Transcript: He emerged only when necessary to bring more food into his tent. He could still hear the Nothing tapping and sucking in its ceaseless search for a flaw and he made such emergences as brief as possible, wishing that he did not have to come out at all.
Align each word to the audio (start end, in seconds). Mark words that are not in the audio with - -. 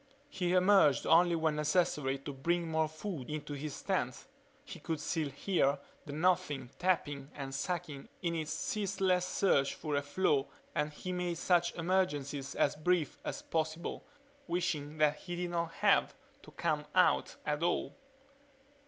He 0.29 0.53
emerged 0.53 1.05
only 1.05 1.35
when 1.35 1.55
necessary 1.57 2.17
to 2.17 2.33
bring 2.33 2.67
more 2.71 2.87
food 2.87 3.29
into 3.29 3.53
his 3.53 3.79
tent. 3.83 4.25
He 4.65 4.79
could 4.79 4.99
still 4.99 5.29
hear 5.29 5.77
the 6.07 6.11
Nothing 6.11 6.71
tapping 6.79 7.29
and 7.35 7.53
sucking 7.53 8.09
in 8.23 8.33
its 8.33 8.51
ceaseless 8.51 9.27
search 9.27 9.75
for 9.75 9.93
a 9.95 10.01
flaw 10.01 10.47
and 10.73 10.91
he 10.91 11.11
made 11.11 11.37
such 11.37 11.75
emergences 11.75 12.55
as 12.55 12.75
brief 12.75 13.19
as 13.23 13.43
possible, 13.43 14.03
wishing 14.47 14.97
that 14.97 15.17
he 15.17 15.35
did 15.35 15.51
not 15.51 15.71
have 15.71 16.15
to 16.41 16.49
come 16.49 16.87
out 16.95 17.35
at 17.45 17.61
all. 17.61 17.95